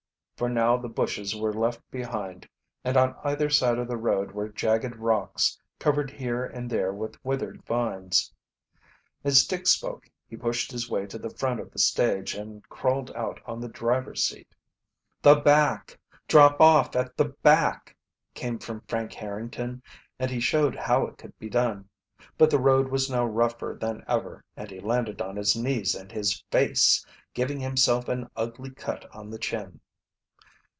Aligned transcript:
For 0.37 0.49
now 0.49 0.75
the 0.75 0.89
bushes 0.89 1.35
were 1.35 1.53
left 1.53 1.81
behind, 1.91 2.49
and 2.83 2.97
on 2.97 3.15
either 3.23 3.47
side 3.47 3.77
of 3.77 3.87
the 3.87 3.95
road 3.95 4.31
were 4.31 4.49
jagged 4.49 4.95
rocks, 4.95 5.61
covered 5.77 6.09
here 6.09 6.43
and 6.43 6.67
there 6.67 6.91
with 6.91 7.23
withered 7.23 7.63
vines. 7.63 8.33
As 9.23 9.45
Dick 9.45 9.67
spoke 9.67 10.09
he 10.27 10.35
pushed 10.35 10.71
his 10.71 10.89
way 10.89 11.05
to 11.05 11.19
the 11.19 11.29
front 11.29 11.59
of 11.59 11.69
the 11.69 11.77
stage 11.77 12.33
and 12.33 12.67
crawled 12.69 13.11
out 13.15 13.39
on 13.45 13.61
the 13.61 13.67
driver's 13.67 14.23
seat. 14.23 14.55
"The 15.21 15.35
back 15.35 15.99
drop 16.27 16.59
off 16.59 16.95
at 16.95 17.15
the 17.17 17.25
back!" 17.25 17.95
came 18.33 18.57
from 18.57 18.81
Frank 18.87 19.13
Harrington, 19.13 19.83
and 20.17 20.31
he 20.31 20.39
showed 20.39 20.75
how 20.75 21.05
it 21.05 21.19
could 21.19 21.37
be 21.37 21.49
done. 21.51 21.87
But 22.39 22.49
the 22.49 22.57
road 22.59 22.87
was 22.87 23.11
now 23.11 23.27
rougher 23.27 23.77
than 23.79 24.03
ever, 24.07 24.43
and 24.57 24.71
he 24.71 24.79
landed 24.79 25.21
on 25.21 25.35
his 25.35 25.55
knees 25.55 25.93
and 25.93 26.11
his 26.11 26.43
face, 26.49 27.05
giving 27.35 27.59
himself 27.59 28.07
an 28.09 28.27
ugly 28.35 28.71
cut 28.71 29.05
on 29.13 29.29
the 29.29 29.37
chin. 29.37 29.79